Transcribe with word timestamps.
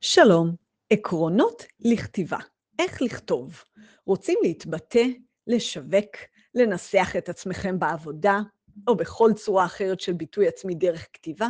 שלום, 0.00 0.54
עקרונות 0.90 1.62
לכתיבה. 1.80 2.38
איך 2.78 3.02
לכתוב? 3.02 3.62
רוצים 4.06 4.38
להתבטא, 4.42 5.04
לשווק, 5.46 6.16
לנסח 6.54 7.16
את 7.18 7.28
עצמכם 7.28 7.78
בעבודה, 7.78 8.40
או 8.88 8.96
בכל 8.96 9.30
צורה 9.36 9.64
אחרת 9.64 10.00
של 10.00 10.12
ביטוי 10.12 10.48
עצמי 10.48 10.74
דרך 10.74 11.06
כתיבה? 11.12 11.48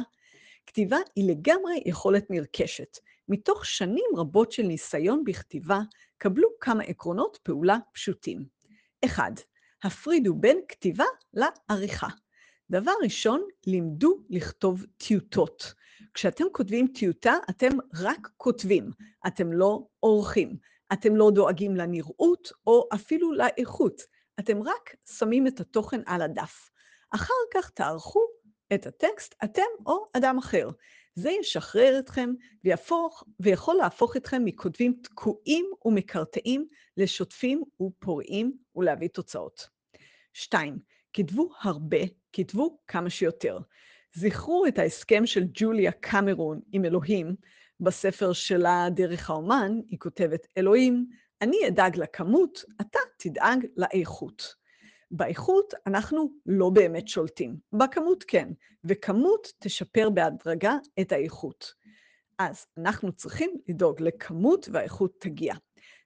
כתיבה 0.66 0.96
היא 1.16 1.30
לגמרי 1.30 1.82
יכולת 1.86 2.30
נרכשת. 2.30 2.98
מתוך 3.28 3.66
שנים 3.66 4.04
רבות 4.16 4.52
של 4.52 4.62
ניסיון 4.62 5.24
בכתיבה, 5.24 5.80
קבלו 6.18 6.48
כמה 6.60 6.82
עקרונות 6.82 7.38
פעולה 7.42 7.76
פשוטים. 7.92 8.46
1. 9.04 9.40
הפרידו 9.82 10.34
בין 10.34 10.60
כתיבה 10.68 11.04
לעריכה. 11.34 12.08
דבר 12.70 12.92
ראשון, 13.02 13.42
לימדו 13.66 14.18
לכתוב 14.30 14.84
טיוטות. 14.96 15.74
כשאתם 16.14 16.44
כותבים 16.52 16.86
טיוטה, 16.86 17.34
אתם 17.50 17.68
רק 17.94 18.28
כותבים, 18.36 18.90
אתם 19.26 19.52
לא 19.52 19.86
עורכים, 20.00 20.56
אתם 20.92 21.16
לא 21.16 21.30
דואגים 21.34 21.76
לנראות 21.76 22.52
או 22.66 22.88
אפילו 22.94 23.32
לאיכות, 23.32 24.02
אתם 24.40 24.62
רק 24.62 24.94
שמים 25.18 25.46
את 25.46 25.60
התוכן 25.60 26.00
על 26.06 26.22
הדף. 26.22 26.70
אחר 27.10 27.34
כך 27.54 27.70
תערכו 27.70 28.20
את 28.74 28.86
הטקסט, 28.86 29.34
אתם 29.44 29.62
או 29.86 30.06
אדם 30.12 30.38
אחר. 30.38 30.70
זה 31.14 31.30
ישחרר 31.30 31.98
אתכם 31.98 32.30
ויהפוך, 32.64 33.24
ויכול 33.40 33.76
להפוך 33.76 34.16
אתכם 34.16 34.42
מכותבים 34.44 35.00
תקועים 35.02 35.70
ומקרטעים 35.84 36.66
לשוטפים 36.96 37.62
ופוריים 37.82 38.52
ולהביא 38.74 39.08
תוצאות. 39.08 39.68
שתיים, 40.32 40.78
כתבו 41.12 41.50
הרבה, 41.60 41.98
כתבו 42.32 42.78
כמה 42.86 43.10
שיותר. 43.10 43.58
זכרו 44.16 44.66
את 44.66 44.78
ההסכם 44.78 45.26
של 45.26 45.44
ג'וליה 45.54 45.92
קמרון 45.92 46.60
עם 46.72 46.84
אלוהים, 46.84 47.34
בספר 47.80 48.32
שלה 48.32 48.86
דרך 48.94 49.30
האומן, 49.30 49.80
היא 49.88 49.98
כותבת, 49.98 50.46
אלוהים, 50.58 51.06
אני 51.42 51.56
אדאג 51.68 51.96
לכמות, 51.96 52.64
אתה 52.80 52.98
תדאג 53.18 53.66
לאיכות. 53.76 54.54
באיכות 55.10 55.74
אנחנו 55.86 56.30
לא 56.46 56.70
באמת 56.70 57.08
שולטים, 57.08 57.56
בכמות 57.72 58.24
כן, 58.28 58.48
וכמות 58.84 59.52
תשפר 59.58 60.10
בהדרגה 60.10 60.74
את 61.00 61.12
האיכות. 61.12 61.74
אז 62.38 62.66
אנחנו 62.78 63.12
צריכים 63.12 63.50
לדאוג 63.68 64.02
לכמות 64.02 64.68
והאיכות 64.72 65.14
תגיע. 65.18 65.54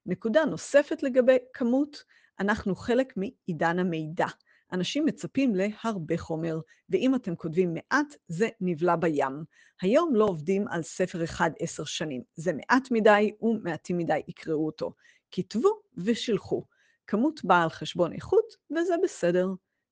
נקודה 0.07 0.45
נוספת 0.45 1.03
לגבי 1.03 1.37
כמות, 1.53 2.05
אנחנו 2.41 2.77
חלק 2.77 3.13
מעידן 3.17 3.79
המידע. 3.79 4.27
אנשים 4.73 5.05
מצפים 5.05 5.55
להרבה 5.55 6.17
חומר, 6.17 6.61
ואם 6.89 7.15
אתם 7.15 7.37
כותבים 7.37 7.75
מעט, 7.75 8.15
זה 8.29 8.49
נבלע 8.61 8.97
בים. 8.97 9.45
היום 9.83 10.15
לא 10.15 10.25
עובדים 10.25 10.69
על 10.69 10.83
ספר 10.83 11.25
אחד 11.25 11.51
עשר 11.59 11.85
שנים. 11.85 12.23
זה 12.35 12.53
מעט 12.53 12.91
מדי 12.91 13.33
ומעטים 13.41 13.99
מדי 13.99 14.21
יקראו 14.29 14.67
אותו. 14.67 14.93
כתבו 15.31 15.81
ושילחו. 15.97 16.65
כמות 17.07 17.45
באה 17.45 17.63
על 17.63 17.69
חשבון 17.69 18.13
איכות, 18.13 18.57
וזה 18.71 18.95
בסדר. 19.05 19.49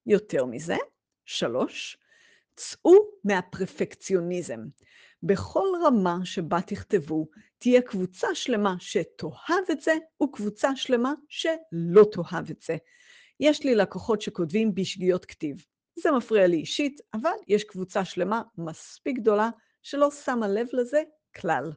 יותר 0.07 0.45
מזה, 0.45 0.77
שלוש, 1.25 1.99
צאו 2.57 2.95
מהפרפקציוניזם. 3.25 4.61
בכל 5.23 5.67
רמה 5.87 6.17
שבה 6.25 6.61
תכתבו, 6.61 7.29
תהיה 7.59 7.83
קבוצה 7.83 8.35
שלמה 8.35 8.75
שתאהב 8.79 9.65
את 9.71 9.81
זה, 9.81 9.93
וקבוצה 10.23 10.77
שלמה 10.77 11.13
שלא 11.29 12.05
תאהב 12.13 12.51
את 12.51 12.63
זה. 12.63 12.77
יש 13.41 13.65
לי 13.65 13.75
לקוחות 13.75 14.21
שכותבים 14.21 14.75
בשגיאות 14.75 15.25
כתיב. 15.25 15.65
זה 15.99 16.13
מפריע 16.13 16.47
לי 16.47 16.57
אישית, 16.57 17.01
אבל 17.15 17.31
יש 17.49 17.65
קבוצה 17.65 18.05
שלמה 18.05 18.43
מספיק 18.59 19.19
גדולה 19.19 19.51
שלא 19.83 20.11
שמה 20.11 20.49
לב 20.49 20.67
לזה 20.73 21.03
כלל. 21.37 21.73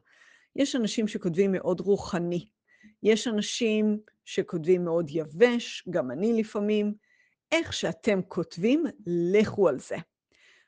יש 0.56 0.76
אנשים 0.76 1.08
שכותבים 1.08 1.52
מאוד 1.52 1.80
רוחני, 1.80 2.48
יש 3.02 3.28
אנשים 3.28 3.98
שכותבים 4.24 4.84
מאוד 4.84 5.06
יבש, 5.10 5.84
גם 5.90 6.10
אני 6.10 6.32
לפעמים. 6.32 6.94
איך 7.52 7.72
שאתם 7.72 8.22
כותבים, 8.28 8.84
לכו 9.06 9.68
על 9.68 9.78
זה. 9.78 9.96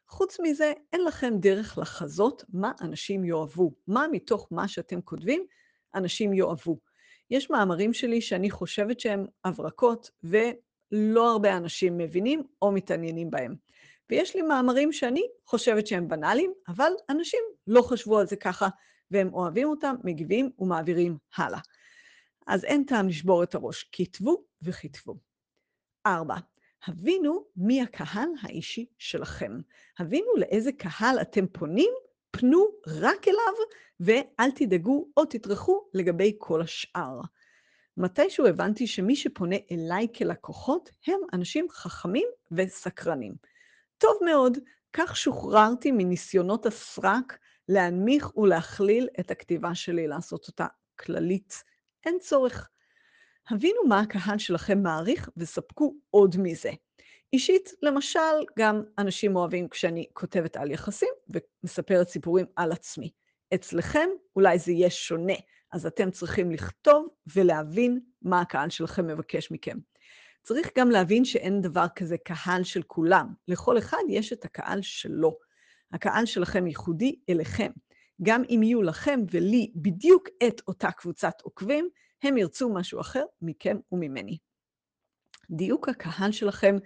חוץ 0.09 0.37
מזה, 0.41 0.73
אין 0.93 1.05
לכם 1.05 1.35
דרך 1.39 1.79
לחזות 1.79 2.45
מה 2.49 2.73
אנשים 2.81 3.25
יאהבו, 3.25 3.75
מה 3.87 4.07
מתוך 4.13 4.49
מה 4.51 4.69
שאתם 4.69 5.01
כותבים 5.01 5.47
אנשים 5.95 6.33
יאהבו. 6.33 6.79
יש 7.31 7.51
מאמרים 7.51 7.93
שלי 7.93 8.21
שאני 8.21 8.51
חושבת 8.51 9.01
שהם 9.01 9.27
הברקות, 9.45 10.11
ולא 10.93 11.31
הרבה 11.33 11.57
אנשים 11.57 11.99
מבינים 11.99 12.43
או 12.63 12.73
מתעניינים 12.73 13.31
בהם. 13.31 13.55
ויש 14.11 14.37
לי 14.37 14.43
מאמרים 14.43 14.93
שאני 14.93 15.23
חושבת 15.47 15.87
שהם 15.87 16.09
בנאליים, 16.09 16.53
אבל 16.69 16.93
אנשים 17.11 17.41
לא 17.67 17.83
חשבו 17.83 18.19
על 18.19 18.27
זה 18.27 18.37
ככה, 18.37 18.69
והם 19.11 19.35
אוהבים 19.35 19.69
אותם, 19.69 19.95
מגיבים 20.05 20.51
ומעבירים 20.59 21.17
הלאה. 21.37 21.61
אז 22.47 22.65
אין 22.65 22.85
טעם 22.85 23.09
לשבור 23.09 23.43
את 23.43 23.55
הראש, 23.55 23.89
כתבו 23.93 24.45
וכתבו. 24.63 25.17
ארבע, 26.07 26.35
הבינו 26.87 27.45
מי 27.57 27.83
הקהל 27.83 28.29
האישי 28.43 28.87
שלכם. 28.99 29.53
הבינו 29.99 30.37
לאיזה 30.37 30.73
קהל 30.73 31.19
אתם 31.21 31.47
פונים, 31.47 31.91
פנו 32.31 32.67
רק 32.87 33.29
אליו, 33.29 33.55
ואל 34.01 34.51
תדאגו 34.55 35.09
או 35.17 35.25
תטרחו 35.25 35.85
לגבי 35.95 36.35
כל 36.39 36.63
השאר. 36.63 37.21
מתישהו 37.97 38.47
הבנתי 38.47 38.87
שמי 38.87 39.17
שפונה 39.17 39.57
אליי 39.71 40.07
כלקוחות 40.19 40.91
הם 41.07 41.21
אנשים 41.33 41.67
חכמים 41.71 42.29
וסקרנים. 42.53 43.35
טוב 43.99 44.19
מאוד, 44.25 44.59
כך 44.93 45.17
שוחררתי 45.17 45.93
מניסיונות 45.93 46.67
הסרק 46.67 47.39
להנמיך 47.69 48.37
ולהכליל 48.37 49.09
את 49.21 49.31
הכתיבה 49.31 49.75
שלי, 49.75 50.07
לעשות 50.07 50.49
אותה 50.49 50.67
כללית. 50.99 51.63
אין 52.07 52.19
צורך. 52.21 52.71
הבינו 53.51 53.87
מה 53.89 54.01
הקהל 54.01 54.39
שלכם 54.39 54.83
מעריך 54.83 55.31
וספקו 55.37 55.95
עוד 56.11 56.37
מזה. 56.39 56.71
אישית, 57.33 57.73
למשל, 57.83 58.21
גם 58.59 58.83
אנשים 58.99 59.37
אוהבים 59.37 59.69
כשאני 59.69 60.07
כותבת 60.13 60.57
על 60.57 60.71
יחסים 60.71 61.09
ומספרת 61.29 62.09
סיפורים 62.09 62.47
על 62.57 62.73
עצמי. 62.73 63.11
אצלכם 63.55 64.09
אולי 64.37 64.59
זה 64.59 64.73
יהיה 64.73 64.91
שונה, 64.91 65.35
אז 65.75 65.87
אתם 65.87 66.11
צריכים 66.11 66.51
לכתוב 66.51 67.09
ולהבין 67.27 68.01
מה 68.23 68.41
הקהל 68.41 68.71
שלכם 68.71 69.07
מבקש 69.07 69.51
מכם. 69.51 69.79
צריך 70.43 70.71
גם 70.79 70.91
להבין 70.91 71.25
שאין 71.25 71.61
דבר 71.61 71.87
כזה 71.97 72.17
קהל 72.25 72.65
של 72.65 72.83
כולם. 72.83 73.35
לכל 73.49 73.79
אחד 73.79 74.03
יש 74.09 74.33
את 74.33 74.45
הקהל 74.45 74.83
שלו. 74.83 75.37
הקהל 75.93 76.27
שלכם 76.27 76.67
ייחודי 76.67 77.17
אליכם. 77.29 77.71
גם 78.23 78.43
אם 78.51 78.63
יהיו 78.63 78.83
לכם 78.83 79.21
ולי 79.31 79.73
בדיוק 79.77 80.29
את 80.49 80.61
אותה 80.69 80.91
קבוצת 80.91 81.35
עוקבים, 81.43 81.89
הם 82.23 82.39
ירצו 82.39 82.75
משהו 82.75 83.01
אחר 83.01 83.25
מכם 83.43 83.77
וממני. 83.93 84.39
דיוק 85.51 85.89
הקהל 85.89 86.33
שלכם, 86.33 86.77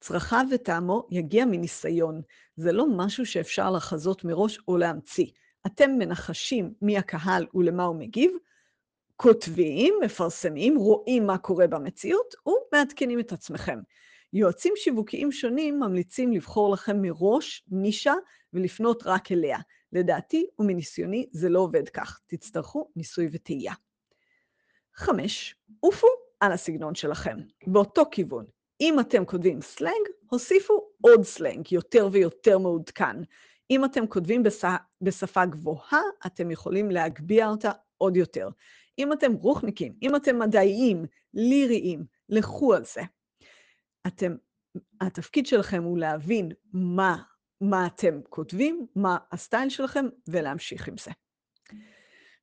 צרכיו 0.00 0.46
וטעמו 0.54 1.06
יגיע 1.10 1.44
מניסיון. 1.44 2.22
זה 2.56 2.72
לא 2.72 2.86
משהו 2.96 3.26
שאפשר 3.26 3.70
לחזות 3.70 4.24
מראש 4.24 4.58
או 4.68 4.76
להמציא. 4.76 5.26
אתם 5.66 5.90
מנחשים 5.98 6.74
מי 6.82 6.98
הקהל 6.98 7.46
ולמה 7.54 7.84
הוא 7.84 7.96
מגיב, 7.96 8.32
כותבים, 9.16 9.94
מפרסמים, 10.04 10.76
רואים 10.76 11.26
מה 11.26 11.38
קורה 11.38 11.66
במציאות 11.66 12.34
ומעדכנים 12.46 13.20
את 13.20 13.32
עצמכם. 13.32 13.78
יועצים 14.32 14.72
שיווקיים 14.76 15.32
שונים 15.32 15.80
ממליצים 15.80 16.32
לבחור 16.32 16.72
לכם 16.72 17.02
מראש 17.02 17.64
נישה 17.70 18.14
ולפנות 18.52 19.02
רק 19.06 19.32
אליה. 19.32 19.58
לדעתי 19.92 20.46
ומניסיוני 20.58 21.26
זה 21.32 21.48
לא 21.48 21.58
עובד 21.58 21.88
כך, 21.88 22.20
תצטרכו 22.26 22.90
ניסוי 22.96 23.28
וטעייה. 23.32 23.72
חמש, 24.94 25.54
עופו 25.80 26.08
על 26.40 26.52
הסגנון 26.52 26.94
שלכם, 26.94 27.36
באותו 27.66 28.02
כיוון. 28.10 28.44
אם 28.80 29.00
אתם 29.00 29.24
כותבים 29.24 29.60
סלנג, 29.60 30.08
הוסיפו 30.30 30.90
עוד 31.00 31.22
סלנג, 31.22 31.72
יותר 31.72 32.08
ויותר 32.12 32.58
מעודכן. 32.58 33.16
אם 33.70 33.84
אתם 33.84 34.06
כותבים 34.06 34.42
בש... 34.42 34.64
בשפה 35.02 35.46
גבוהה, 35.46 36.00
אתם 36.26 36.50
יכולים 36.50 36.90
להגביה 36.90 37.48
אותה 37.48 37.70
עוד 37.98 38.16
יותר. 38.16 38.48
אם 38.98 39.12
אתם 39.12 39.32
רוחניקים, 39.32 39.94
אם 40.02 40.16
אתם 40.16 40.38
מדעיים, 40.38 41.04
ליריים, 41.34 42.04
לכו 42.28 42.74
על 42.74 42.84
זה. 42.84 43.00
אתם, 44.06 44.36
התפקיד 45.00 45.46
שלכם 45.46 45.82
הוא 45.82 45.98
להבין 45.98 46.52
מה, 46.72 47.22
מה 47.60 47.86
אתם 47.86 48.20
כותבים, 48.28 48.86
מה 48.96 49.18
הסטייל 49.32 49.68
שלכם, 49.68 50.06
ולהמשיך 50.28 50.88
עם 50.88 50.94
זה. 50.98 51.10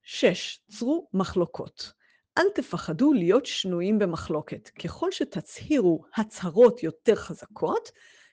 שש, 0.03 0.59
צרו 0.71 1.09
מחלוקות. 1.13 1.91
אל 2.37 2.49
תפחדו 2.55 3.13
להיות 3.13 3.45
שנויים 3.45 3.99
במחלוקת. 3.99 4.69
ככל 4.69 5.11
שתצהירו 5.11 6.03
הצהרות 6.15 6.83
יותר 6.83 7.15
חזקות, 7.15 7.91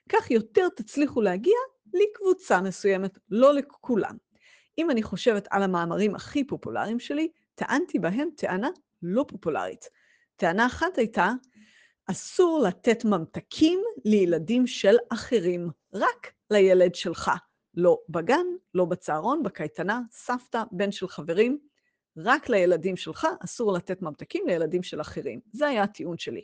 כך 0.09 0.31
יותר 0.31 0.67
תצליחו 0.75 1.21
להגיע 1.21 1.57
לקבוצה 1.93 2.61
מסוימת, 2.61 3.17
לא 3.29 3.53
לכולם. 3.53 4.17
אם 4.77 4.91
אני 4.91 5.03
חושבת 5.03 5.47
על 5.51 5.63
המאמרים 5.63 6.15
הכי 6.15 6.43
פופולריים 6.43 6.99
שלי, 6.99 7.31
טענתי 7.55 7.99
בהם 7.99 8.29
טענה 8.37 8.69
לא 9.01 9.25
פופולרית. 9.27 9.89
טענה 10.35 10.65
אחת 10.65 10.97
הייתה, 10.97 11.31
אסור 12.11 12.63
לתת 12.67 13.05
ממתקים 13.05 13.83
לילדים 14.05 14.67
של 14.67 14.95
אחרים, 15.09 15.69
רק 15.93 16.31
לילד 16.51 16.95
שלך. 16.95 17.31
לא 17.73 17.97
בגן, 18.09 18.45
לא 18.73 18.85
בצהרון, 18.85 19.43
בקייטנה, 19.43 20.01
סבתא, 20.11 20.63
בן 20.71 20.91
של 20.91 21.07
חברים, 21.07 21.59
רק 22.17 22.49
לילדים 22.49 22.97
שלך 22.97 23.27
אסור 23.43 23.73
לתת 23.73 24.01
ממתקים 24.01 24.47
לילדים 24.47 24.83
של 24.83 25.01
אחרים. 25.01 25.39
זה 25.53 25.67
היה 25.67 25.83
הטיעון 25.83 26.17
שלי. 26.17 26.41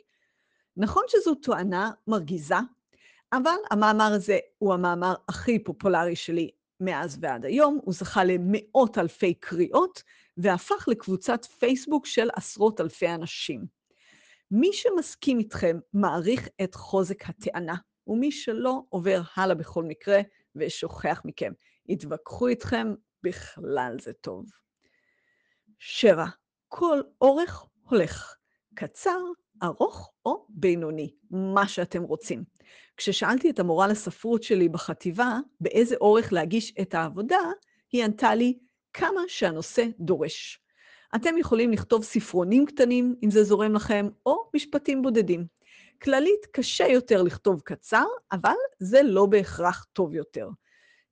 נכון 0.76 1.02
שזו 1.08 1.34
טוענה 1.34 1.90
מרגיזה, 2.06 2.56
אבל 3.32 3.56
המאמר 3.70 4.12
הזה 4.12 4.38
הוא 4.58 4.74
המאמר 4.74 5.14
הכי 5.28 5.64
פופולרי 5.64 6.16
שלי 6.16 6.50
מאז 6.80 7.18
ועד 7.20 7.44
היום. 7.44 7.78
הוא 7.82 7.94
זכה 7.94 8.24
למאות 8.24 8.98
אלפי 8.98 9.34
קריאות, 9.34 10.02
והפך 10.36 10.88
לקבוצת 10.88 11.44
פייסבוק 11.44 12.06
של 12.06 12.28
עשרות 12.34 12.80
אלפי 12.80 13.08
אנשים. 13.08 13.66
מי 14.50 14.72
שמסכים 14.72 15.38
איתכם 15.38 15.78
מעריך 15.92 16.48
את 16.62 16.74
חוזק 16.74 17.28
הטענה, 17.28 17.76
ומי 18.06 18.32
שלא 18.32 18.82
עובר 18.88 19.20
הלאה 19.36 19.54
בכל 19.54 19.84
מקרה 19.84 20.20
ושוכח 20.56 21.22
מכם. 21.24 21.52
יתווכחו 21.88 22.48
איתכם, 22.48 22.94
בכלל 23.22 23.96
זה 24.00 24.12
טוב. 24.12 24.46
שבע, 25.78 26.26
כל 26.68 27.00
אורך 27.20 27.66
הולך. 27.82 28.36
קצר, 28.74 29.18
ארוך 29.62 30.12
או 30.26 30.46
בינוני, 30.48 31.14
מה 31.30 31.68
שאתם 31.68 32.02
רוצים. 32.02 32.44
כששאלתי 33.02 33.50
את 33.50 33.58
המורה 33.58 33.86
לספרות 33.86 34.42
שלי 34.42 34.68
בחטיבה 34.68 35.38
באיזה 35.60 35.96
אורך 36.00 36.32
להגיש 36.32 36.74
את 36.80 36.94
העבודה, 36.94 37.40
היא 37.92 38.04
ענתה 38.04 38.34
לי 38.34 38.58
כמה 38.92 39.20
שהנושא 39.28 39.86
דורש. 40.00 40.60
אתם 41.14 41.38
יכולים 41.38 41.72
לכתוב 41.72 42.04
ספרונים 42.04 42.66
קטנים, 42.66 43.14
אם 43.24 43.30
זה 43.30 43.44
זורם 43.44 43.74
לכם, 43.74 44.08
או 44.26 44.50
משפטים 44.54 45.02
בודדים. 45.02 45.46
כללית, 46.02 46.46
קשה 46.52 46.86
יותר 46.86 47.22
לכתוב 47.22 47.60
קצר, 47.60 48.04
אבל 48.32 48.54
זה 48.78 49.02
לא 49.02 49.26
בהכרח 49.26 49.86
טוב 49.92 50.14
יותר. 50.14 50.48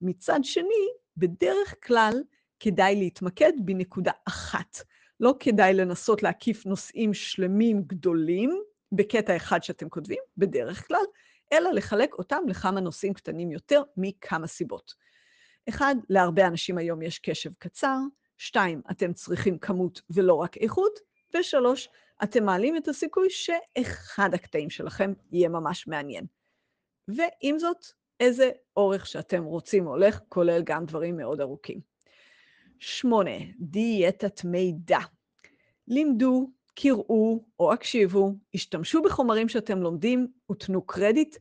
מצד 0.03 0.41
שני, 0.43 0.89
בדרך 1.17 1.75
כלל 1.87 2.23
כדאי 2.61 2.97
להתמקד 2.97 3.53
בנקודה 3.65 4.13
אחת. 4.29 4.83
לא 5.21 5.35
כדאי 5.41 5.75
לנסות 5.75 6.23
להקיף 6.23 6.67
נושאים 6.67 7.15
שלמים 7.15 7.83
גדולים 7.87 8.63
בקטע 8.93 9.37
אחד 9.37 9.63
שאתם 9.63 9.89
כותבים, 9.89 10.19
בדרך 10.37 10.89
כלל, 10.89 11.05
אלא 11.53 11.71
לחלק 11.71 12.15
אותם 12.15 12.43
לכמה 12.49 12.81
נושאים 12.81 13.15
קטנים 13.15 13.53
יותר 13.53 13.83
מכמה 13.97 14.47
סיבות. 14.47 14.95
אחד, 15.69 15.95
להרבה 16.09 16.47
אנשים 16.47 16.79
היום 16.79 17.03
יש 17.03 17.19
קשב 17.19 17.51
קצר, 17.59 17.97
שתיים, 18.39 18.83
אתם 18.91 19.13
צריכים 19.13 19.59
כמות 19.59 20.03
ולא 20.11 20.35
רק 20.35 20.57
איכות, 20.57 20.99
ושלוש, 21.37 21.89
אתם 22.23 22.45
מעלים 22.45 22.77
את 22.77 22.89
הסיכוי 22.89 23.31
שאחד 23.31 24.35
הקטעים 24.35 24.71
שלכם 24.71 25.13
יהיה 25.33 25.49
ממש 25.49 25.87
מעניין. 25.87 26.27
ועם 27.09 27.59
זאת, 27.59 27.87
איזה 28.21 28.51
אורך 28.77 29.07
שאתם 29.07 29.45
רוצים 29.45 29.85
הולך, 29.85 30.21
כולל 30.29 30.63
גם 30.65 30.87
דברים 30.87 31.17
מאוד 31.17 31.41
ארוכים. 31.41 31.81
שמונה, 32.79 33.37
דיאטת 33.59 34.45
מידע. 34.45 34.99
לימדו, 35.89 36.51
קראו 36.83 37.45
או 37.61 37.73
הקשיבו, 37.73 38.33
השתמשו 38.55 39.03
בחומרים 39.03 39.49
שאתם 39.49 39.79
לומדים 39.79 40.27
ותנו 40.51 40.83
קרדיט 40.83 41.37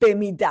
במידה. 0.00 0.50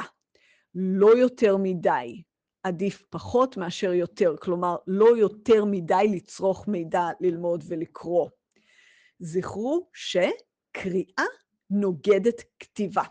לא 0.76 1.18
יותר 1.18 1.58
מדי. 1.58 2.22
עדיף 2.64 3.04
פחות 3.10 3.58
מאשר 3.58 3.94
יותר, 3.94 4.36
כלומר, 4.42 4.76
לא 4.88 5.18
יותר 5.18 5.66
מדי 5.66 6.08
לצרוך 6.16 6.68
מידע, 6.68 7.04
ללמוד 7.20 7.64
ולקרוא. 7.68 8.30
זכרו 9.20 9.90
שקריאה 9.94 11.26
נוגדת 11.70 12.44
כתיבה. 12.60 13.04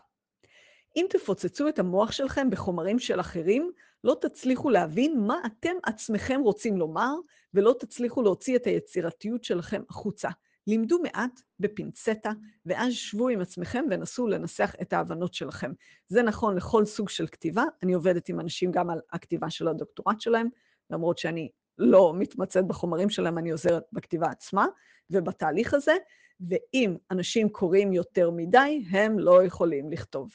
אם 0.96 1.06
תפוצצו 1.10 1.68
את 1.68 1.78
המוח 1.78 2.12
שלכם 2.12 2.50
בחומרים 2.50 2.98
של 2.98 3.20
אחרים, 3.20 3.70
לא 4.04 4.16
תצליחו 4.20 4.70
להבין 4.70 5.20
מה 5.20 5.40
אתם 5.46 5.74
עצמכם 5.82 6.40
רוצים 6.44 6.76
לומר, 6.76 7.14
ולא 7.54 7.74
תצליחו 7.80 8.22
להוציא 8.22 8.56
את 8.56 8.66
היצירתיות 8.66 9.44
שלכם 9.44 9.82
החוצה. 9.88 10.28
לימדו 10.66 10.98
מעט 11.02 11.40
בפינצטה, 11.60 12.30
ואז 12.66 12.92
שבו 12.92 13.28
עם 13.28 13.40
עצמכם 13.40 13.84
ונסו 13.90 14.26
לנסח 14.26 14.74
את 14.82 14.92
ההבנות 14.92 15.34
שלכם. 15.34 15.72
זה 16.08 16.22
נכון 16.22 16.56
לכל 16.56 16.84
סוג 16.84 17.08
של 17.08 17.26
כתיבה. 17.26 17.64
אני 17.82 17.92
עובדת 17.92 18.28
עם 18.28 18.40
אנשים 18.40 18.70
גם 18.70 18.90
על 18.90 19.00
הכתיבה 19.12 19.50
של 19.50 19.68
הדוקטורט 19.68 20.20
שלהם, 20.20 20.48
למרות 20.90 21.18
שאני 21.18 21.50
לא 21.78 22.14
מתמצאת 22.18 22.66
בחומרים 22.66 23.10
שלהם, 23.10 23.38
אני 23.38 23.50
עוזרת 23.50 23.84
בכתיבה 23.92 24.26
עצמה 24.26 24.66
ובתהליך 25.10 25.74
הזה, 25.74 25.94
ואם 26.40 26.96
אנשים 27.10 27.48
קוראים 27.48 27.92
יותר 27.92 28.30
מדי, 28.30 28.84
הם 28.90 29.18
לא 29.18 29.44
יכולים 29.44 29.90
לכתוב. 29.90 30.30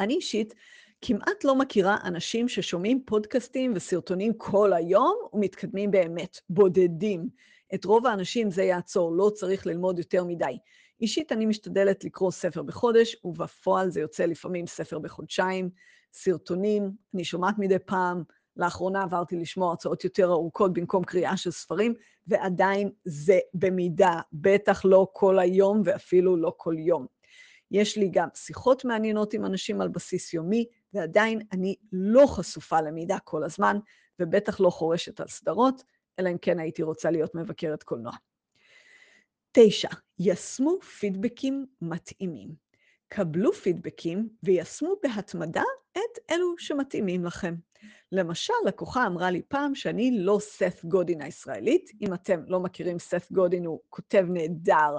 אני 0.00 0.14
אישית 0.14 0.54
כמעט 1.02 1.44
לא 1.44 1.54
מכירה 1.54 1.96
אנשים 2.04 2.48
ששומעים 2.48 3.04
פודקאסטים 3.06 3.72
וסרטונים 3.76 4.32
כל 4.36 4.72
היום 4.72 5.16
ומתקדמים 5.32 5.90
באמת, 5.90 6.40
בודדים. 6.50 7.28
את 7.74 7.84
רוב 7.84 8.06
האנשים 8.06 8.50
זה 8.50 8.62
יעצור, 8.62 9.12
לא 9.12 9.30
צריך 9.34 9.66
ללמוד 9.66 9.98
יותר 9.98 10.24
מדי. 10.24 10.58
אישית 11.00 11.32
אני 11.32 11.46
משתדלת 11.46 12.04
לקרוא 12.04 12.30
ספר 12.30 12.62
בחודש, 12.62 13.16
ובפועל 13.24 13.90
זה 13.90 14.00
יוצא 14.00 14.24
לפעמים 14.24 14.66
ספר 14.66 14.98
בחודשיים, 14.98 15.70
סרטונים, 16.12 16.92
אני 17.14 17.24
שומעת 17.24 17.54
מדי 17.58 17.78
פעם, 17.78 18.22
לאחרונה 18.56 19.02
עברתי 19.02 19.36
לשמוע 19.36 19.70
הרצאות 19.70 20.04
יותר 20.04 20.30
ארוכות 20.32 20.72
במקום 20.72 21.04
קריאה 21.04 21.36
של 21.36 21.50
ספרים, 21.50 21.94
ועדיין 22.26 22.90
זה 23.04 23.38
במידה, 23.54 24.20
בטח 24.32 24.84
לא 24.84 25.08
כל 25.12 25.38
היום 25.38 25.82
ואפילו 25.84 26.36
לא 26.36 26.52
כל 26.56 26.74
יום. 26.78 27.06
יש 27.70 27.98
לי 27.98 28.08
גם 28.12 28.28
שיחות 28.34 28.84
מעניינות 28.84 29.34
עם 29.34 29.44
אנשים 29.44 29.80
על 29.80 29.88
בסיס 29.88 30.34
יומי, 30.34 30.66
ועדיין 30.92 31.40
אני 31.52 31.74
לא 31.92 32.26
חשופה 32.26 32.80
למידע 32.80 33.18
כל 33.24 33.44
הזמן, 33.44 33.78
ובטח 34.20 34.60
לא 34.60 34.70
חורשת 34.70 35.20
על 35.20 35.28
סדרות, 35.28 35.82
אלא 36.18 36.30
אם 36.30 36.38
כן 36.38 36.58
הייתי 36.58 36.82
רוצה 36.82 37.10
להיות 37.10 37.34
מבקרת 37.34 37.82
קולנוע. 37.82 38.12
תשע, 39.52 39.88
ישמו 40.18 40.80
פידבקים 40.80 41.66
מתאימים. 41.80 42.66
קבלו 43.08 43.52
פידבקים 43.52 44.28
ויישמו 44.42 44.94
בהתמדה 45.02 45.62
את 45.92 46.18
אלו 46.30 46.54
שמתאימים 46.58 47.24
לכם. 47.24 47.54
למשל, 48.12 48.52
לקוחה 48.66 49.06
אמרה 49.06 49.30
לי 49.30 49.42
פעם 49.48 49.74
שאני 49.74 50.18
לא 50.18 50.38
סת 50.40 50.84
גודין 50.84 51.22
הישראלית. 51.22 51.90
אם 52.00 52.14
אתם 52.14 52.40
לא 52.46 52.60
מכירים, 52.60 52.98
סת 52.98 53.32
גודין 53.32 53.66
הוא 53.66 53.80
כותב 53.88 54.24
נהדר 54.28 54.98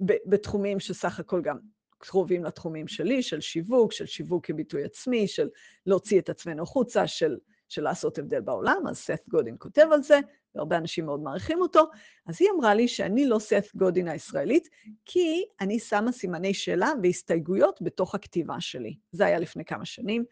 בתחומים 0.00 0.80
שסך 0.80 1.20
הכל 1.20 1.42
גם 1.42 1.58
קרובים 1.98 2.44
לתחומים 2.44 2.88
שלי, 2.88 3.22
של 3.22 3.40
שיווק, 3.40 3.92
של 3.92 4.06
שיווק 4.06 4.46
כביטוי 4.46 4.84
עצמי, 4.84 5.28
של 5.28 5.48
להוציא 5.86 6.20
את 6.20 6.28
עצמנו 6.28 6.62
החוצה, 6.62 7.06
של, 7.06 7.36
של 7.68 7.82
לעשות 7.82 8.18
הבדל 8.18 8.40
בעולם, 8.40 8.82
אז 8.88 8.96
סת 8.96 9.28
גודין 9.28 9.56
כותב 9.58 9.86
על 9.92 10.02
זה, 10.02 10.20
והרבה 10.56 10.76
אנשים 10.76 11.06
מאוד 11.06 11.20
מעריכים 11.20 11.60
אותו. 11.60 11.84
אז 12.26 12.36
היא 12.40 12.48
אמרה 12.56 12.74
לי 12.74 12.88
שאני 12.88 13.26
לא 13.26 13.38
סת 13.38 13.64
גודין 13.74 14.08
הישראלית, 14.08 14.68
כי 15.04 15.44
אני 15.60 15.78
שמה 15.78 16.12
סימני 16.12 16.54
שאלה 16.54 16.92
והסתייגויות 17.02 17.82
בתוך 17.82 18.14
הכתיבה 18.14 18.60
שלי. 18.60 18.96
זה 19.12 19.26
היה 19.26 19.38
לפני 19.38 19.64
כמה 19.64 19.84
שנים. 19.84 20.24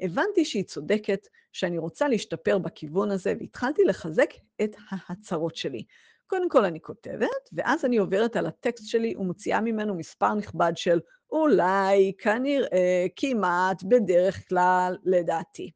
הבנתי 0.00 0.44
שהיא 0.44 0.64
צודקת, 0.64 1.28
שאני 1.52 1.78
רוצה 1.78 2.08
להשתפר 2.08 2.58
בכיוון 2.58 3.10
הזה, 3.10 3.34
והתחלתי 3.40 3.84
לחזק 3.84 4.30
את 4.62 4.76
ההצהרות 4.90 5.56
שלי. 5.56 5.84
קודם 6.26 6.48
כל 6.48 6.64
אני 6.64 6.80
כותבת, 6.80 7.48
ואז 7.52 7.84
אני 7.84 7.96
עוברת 7.96 8.36
על 8.36 8.46
הטקסט 8.46 8.86
שלי 8.86 9.16
ומוציאה 9.16 9.60
ממנו 9.60 9.94
מספר 9.94 10.34
נכבד 10.34 10.72
של 10.76 11.00
אולי, 11.30 12.12
כנראה, 12.18 13.06
כמעט, 13.16 13.82
בדרך 13.82 14.48
כלל, 14.48 14.96
לדעתי. 15.04 15.70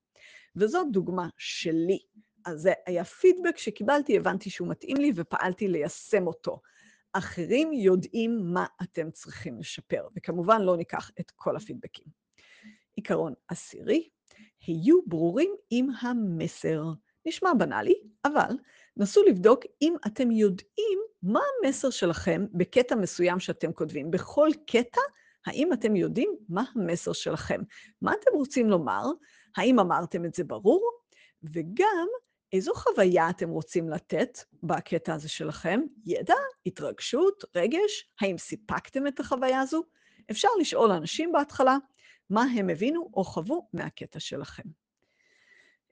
וזאת 0.57 0.87
דוגמה 0.91 1.29
שלי. 1.39 1.99
זה 2.55 2.73
היה 2.87 3.05
פידבק 3.05 3.59
שקיבלתי, 3.59 4.17
הבנתי 4.17 4.51
שהוא 4.51 4.69
מתאים 4.69 4.97
לי 4.97 5.13
ופעלתי 5.15 5.69
ליישם 5.69 6.27
אותו. 6.27 6.61
אחרים 7.13 7.73
יודעים 7.73 8.41
מה 8.43 8.67
אתם 8.83 9.11
צריכים 9.11 9.59
לשפר, 9.59 10.09
וכמובן 10.17 10.63
לא 10.63 10.77
ניקח 10.77 11.11
את 11.21 11.31
כל 11.31 11.57
הפידבקים. 11.57 12.07
עיקרון 12.97 13.35
עשירי, 13.49 14.09
היו 14.67 14.99
ברורים 15.07 15.55
עם 15.71 15.89
המסר. 16.01 16.83
נשמע 17.27 17.51
בנאלי, 17.59 17.95
אבל 18.25 18.57
נסו 18.97 19.23
לבדוק 19.23 19.61
אם 19.83 19.95
אתם 20.07 20.31
יודעים 20.31 20.99
מה 21.23 21.41
המסר 21.65 21.91
שלכם 21.91 22.47
בקטע 22.53 22.95
מסוים 22.95 23.41
שאתם 23.41 23.73
כותבים. 23.73 24.11
בכל 24.11 24.49
קטע, 24.67 25.01
האם 25.47 25.73
אתם 25.73 25.97
יודעים 25.97 26.37
מה 26.49 26.65
המסר 26.75 27.13
שלכם? 27.13 27.61
מה 28.03 28.13
אתם 28.13 28.31
רוצים 28.35 28.71
לומר? 28.71 29.05
האם 29.57 29.81
אמרתם 29.81 30.25
את 30.25 30.35
זה 30.35 30.45
ברור? 30.45 30.91
וגם, 31.43 32.09
איזו 32.53 32.75
חוויה 32.75 33.31
אתם 33.31 33.49
רוצים 33.49 33.89
לתת 33.89 34.39
בקטע 34.63 35.15
הזה 35.15 35.29
שלכם? 35.29 35.81
ידע, 36.07 36.35
התרגשות, 36.67 37.45
רגש? 37.57 38.11
האם 38.21 38.39
סיפקתם 38.39 39.07
את 39.07 39.21
החוויה 39.21 39.61
הזו? 39.61 39.83
אפשר 40.31 40.49
לשאול 40.61 40.91
אנשים 40.93 41.33
בהתחלה 41.33 41.77
מה 42.31 42.43
הם 42.43 42.69
הבינו 42.69 43.11
או 43.15 43.25
חוו 43.25 43.69
מהקטע 43.73 44.21
שלכם. 44.21 44.63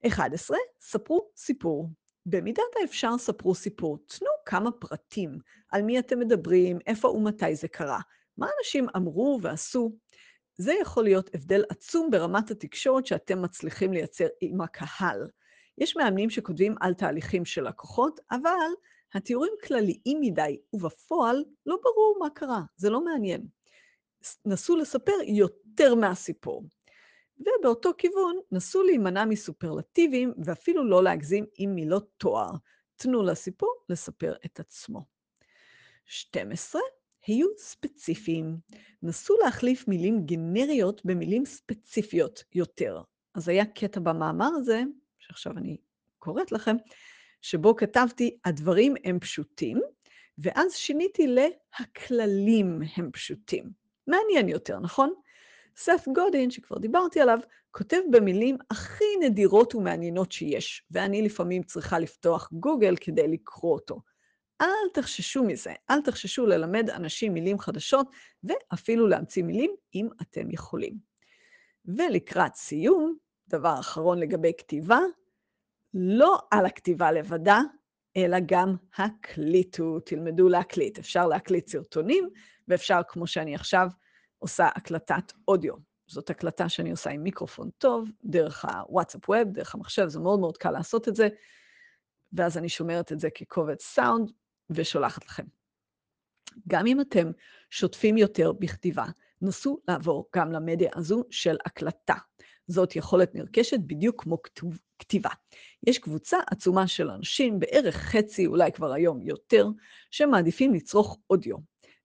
11. 0.06 0.56
ספרו 0.80 1.30
סיפור. 1.36 1.90
במידת 2.26 2.62
האפשר 2.80 3.18
ספרו 3.18 3.54
סיפור. 3.54 3.98
תנו 4.06 4.28
כמה 4.46 4.72
פרטים 4.72 5.38
על 5.68 5.82
מי 5.82 5.98
אתם 5.98 6.18
מדברים, 6.18 6.78
איפה 6.86 7.08
ומתי 7.08 7.56
זה 7.56 7.68
קרה. 7.68 8.00
מה 8.36 8.48
אנשים 8.58 8.86
אמרו 8.96 9.38
ועשו. 9.42 9.92
זה 10.56 10.72
יכול 10.82 11.04
להיות 11.04 11.34
הבדל 11.34 11.64
עצום 11.68 12.10
ברמת 12.10 12.50
התקשורת 12.50 13.06
שאתם 13.06 13.42
מצליחים 13.42 13.92
לייצר 13.92 14.26
עם 14.40 14.60
הקהל. 14.60 15.28
יש 15.80 15.96
מאמנים 15.96 16.30
שכותבים 16.30 16.74
על 16.80 16.94
תהליכים 16.94 17.44
של 17.44 17.68
לקוחות, 17.68 18.20
אבל 18.30 18.68
התיאורים 19.14 19.52
כלליים 19.66 20.20
מדי, 20.20 20.58
ובפועל 20.72 21.44
לא 21.66 21.78
ברור 21.82 22.16
מה 22.20 22.30
קרה, 22.30 22.62
זה 22.76 22.90
לא 22.90 23.04
מעניין. 23.04 23.46
נסו 24.44 24.76
לספר 24.76 25.12
יותר 25.26 25.94
מהסיפור. 25.94 26.64
ובאותו 27.38 27.90
כיוון, 27.98 28.36
נסו 28.52 28.82
להימנע 28.82 29.24
מסופרלטיבים 29.24 30.32
ואפילו 30.44 30.84
לא 30.84 31.02
להגזים 31.02 31.44
עם 31.56 31.74
מילות 31.74 32.10
תואר. 32.16 32.50
תנו 32.96 33.22
לסיפור 33.22 33.74
לספר 33.88 34.34
את 34.46 34.60
עצמו. 34.60 35.04
12. 36.04 36.80
היו 37.26 37.46
ספציפיים. 37.58 38.56
נסו 39.02 39.34
להחליף 39.44 39.88
מילים 39.88 40.26
גנריות 40.26 41.04
במילים 41.04 41.44
ספציפיות 41.44 42.44
יותר. 42.54 43.02
אז 43.34 43.48
היה 43.48 43.66
קטע 43.66 44.00
במאמר 44.00 44.50
הזה, 44.56 44.82
שעכשיו 45.28 45.52
אני 45.58 45.76
קוראת 46.18 46.52
לכם, 46.52 46.76
שבו 47.42 47.76
כתבתי, 47.76 48.38
הדברים 48.44 48.94
הם 49.04 49.18
פשוטים, 49.20 49.80
ואז 50.38 50.74
שיניתי 50.74 51.26
ל"הכללים 51.26 52.82
הם 52.96 53.10
פשוטים". 53.12 53.70
מעניין 54.06 54.48
יותר, 54.48 54.78
נכון? 54.78 55.12
סף 55.76 56.04
גודין, 56.14 56.50
שכבר 56.50 56.78
דיברתי 56.78 57.20
עליו, 57.20 57.38
כותב 57.70 58.00
במילים 58.10 58.56
הכי 58.70 59.04
נדירות 59.20 59.74
ומעניינות 59.74 60.32
שיש, 60.32 60.82
ואני 60.90 61.22
לפעמים 61.22 61.62
צריכה 61.62 61.98
לפתוח 61.98 62.48
גוגל 62.52 62.96
כדי 63.00 63.28
לקרוא 63.28 63.72
אותו. 63.72 64.00
אל 64.60 64.88
תחששו 64.94 65.44
מזה, 65.44 65.72
אל 65.90 66.00
תחששו 66.02 66.46
ללמד 66.46 66.90
אנשים 66.90 67.34
מילים 67.34 67.58
חדשות, 67.58 68.06
ואפילו 68.44 69.06
להמציא 69.08 69.42
מילים 69.42 69.70
אם 69.94 70.08
אתם 70.22 70.50
יכולים. 70.50 70.94
ולקראת 71.84 72.54
סיום, 72.54 73.16
דבר 73.48 73.80
אחרון 73.80 74.18
לגבי 74.18 74.52
כתיבה, 74.58 74.98
לא 75.94 76.38
על 76.50 76.66
הכתיבה 76.66 77.12
לבדה, 77.12 77.60
אלא 78.16 78.36
גם 78.46 78.76
הקליטו, 78.96 80.00
תלמדו 80.00 80.48
להקליט. 80.48 80.98
אפשר 80.98 81.26
להקליט 81.26 81.68
סרטונים, 81.68 82.28
ואפשר, 82.68 83.00
כמו 83.08 83.26
שאני 83.26 83.54
עכשיו 83.54 83.88
עושה 84.38 84.68
הקלטת 84.74 85.32
אודיו. 85.48 85.74
זאת 86.06 86.30
הקלטה 86.30 86.68
שאני 86.68 86.90
עושה 86.90 87.10
עם 87.10 87.22
מיקרופון 87.22 87.70
טוב, 87.78 88.08
דרך 88.24 88.64
הוואטסאפ 88.64 89.28
ווב, 89.28 89.48
דרך 89.52 89.74
המחשב, 89.74 90.08
זה 90.08 90.20
מאוד 90.20 90.40
מאוד 90.40 90.56
קל 90.56 90.70
לעשות 90.70 91.08
את 91.08 91.16
זה, 91.16 91.28
ואז 92.32 92.58
אני 92.58 92.68
שומרת 92.68 93.12
את 93.12 93.20
זה 93.20 93.30
כקובץ 93.30 93.82
סאונד 93.82 94.30
ושולחת 94.70 95.26
לכם. 95.26 95.44
גם 96.68 96.86
אם 96.86 97.00
אתם 97.00 97.30
שוטפים 97.70 98.16
יותר 98.16 98.52
בכתיבה, 98.52 99.04
נסו 99.42 99.78
לעבור 99.88 100.28
גם 100.36 100.52
למדיה 100.52 100.90
הזו 100.94 101.24
של 101.30 101.56
הקלטה. 101.66 102.14
זאת 102.68 102.96
יכולת 102.96 103.34
נרכשת 103.34 103.78
בדיוק 103.86 104.22
כמו 104.22 104.42
כתוב, 104.42 104.78
כתיבה. 104.98 105.30
יש 105.86 105.98
קבוצה 105.98 106.38
עצומה 106.46 106.86
של 106.86 107.10
אנשים, 107.10 107.58
בערך 107.58 107.96
חצי, 107.96 108.46
אולי 108.46 108.72
כבר 108.72 108.92
היום 108.92 109.22
יותר, 109.22 109.68
שמעדיפים 110.10 110.74
לצרוך 110.74 111.18
אודיו. 111.30 111.56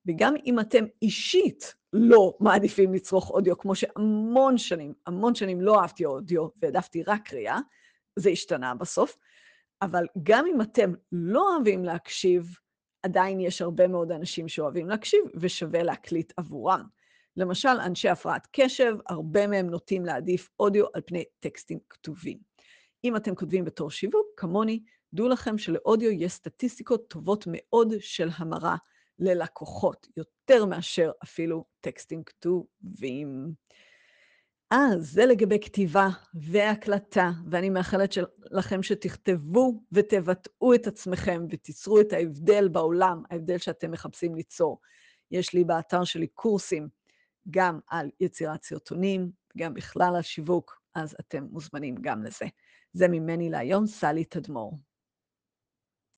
וגם 0.05 0.33
אם 0.45 0.59
אתם 0.59 0.85
אישית 1.01 1.75
לא 1.93 2.37
מעדיפים 2.39 2.93
לצרוך 2.93 3.29
אודיו, 3.29 3.57
כמו 3.57 3.75
שהמון 3.75 4.57
שנים, 4.57 4.93
המון 5.07 5.35
שנים 5.35 5.61
לא 5.61 5.81
אהבתי 5.81 6.05
אודיו 6.05 6.47
והעדפתי 6.61 7.03
רק 7.03 7.21
קריאה, 7.27 7.59
זה 8.15 8.29
השתנה 8.29 8.75
בסוף, 8.75 9.17
אבל 9.81 10.05
גם 10.23 10.45
אם 10.45 10.61
אתם 10.61 10.93
לא 11.11 11.55
אוהבים 11.55 11.85
להקשיב, 11.85 12.57
עדיין 13.03 13.39
יש 13.39 13.61
הרבה 13.61 13.87
מאוד 13.87 14.11
אנשים 14.11 14.47
שאוהבים 14.47 14.89
להקשיב 14.89 15.21
ושווה 15.35 15.83
להקליט 15.83 16.33
עבורם. 16.37 16.83
למשל, 17.37 17.79
אנשי 17.85 18.09
הפרעת 18.09 18.47
קשב, 18.51 18.93
הרבה 19.07 19.47
מהם 19.47 19.69
נוטים 19.69 20.05
להעדיף 20.05 20.49
אודיו 20.59 20.85
על 20.93 21.01
פני 21.05 21.23
טקסטים 21.39 21.79
כתובים. 21.89 22.37
אם 23.03 23.15
אתם 23.15 23.35
כותבים 23.35 23.65
בתור 23.65 23.91
שיווק, 23.91 24.27
כמוני, 24.37 24.83
דעו 25.13 25.27
לכם 25.27 25.57
שלאודיו 25.57 26.11
יש 26.11 26.31
סטטיסטיקות 26.31 27.07
טובות 27.07 27.45
מאוד 27.47 27.93
של 27.99 28.29
המרה 28.35 28.75
ללקוחות, 29.19 30.07
יותר 30.17 30.65
מאשר 30.65 31.11
אפילו 31.23 31.65
טקסטים 31.81 32.23
כתובים. 32.23 33.53
אז 34.71 35.11
זה 35.11 35.25
לגבי 35.25 35.59
כתיבה 35.59 36.07
והקלטה, 36.33 37.31
ואני 37.51 37.69
מאחלת 37.69 38.13
לכם 38.51 38.83
שתכתבו 38.83 39.81
ותבטאו 39.91 40.73
את 40.73 40.87
עצמכם 40.87 41.45
ותיצרו 41.49 41.99
את 41.99 42.13
ההבדל 42.13 42.67
בעולם, 42.67 43.23
ההבדל 43.31 43.57
שאתם 43.57 43.91
מחפשים 43.91 44.35
ליצור. 44.35 44.79
יש 45.31 45.53
לי 45.53 45.63
באתר 45.63 46.03
שלי 46.03 46.27
קורסים 46.27 46.87
גם 47.51 47.79
על 47.87 48.09
יצירת 48.19 48.63
סרטונים, 48.63 49.31
גם 49.57 49.73
בכלל 49.73 50.15
על 50.15 50.21
שיווק, 50.21 50.81
אז 50.95 51.15
אתם 51.19 51.43
מוזמנים 51.51 51.95
גם 52.01 52.23
לזה. 52.23 52.45
זה 52.93 53.07
ממני 53.07 53.49
להיום, 53.49 53.87
סלי 53.87 54.25
תדמור. 54.25 54.79